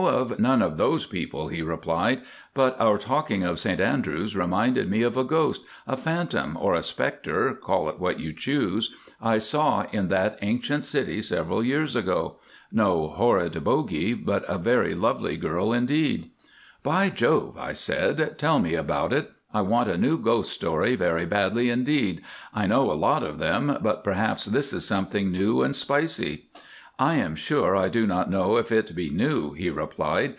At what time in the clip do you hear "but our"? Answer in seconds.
2.55-2.97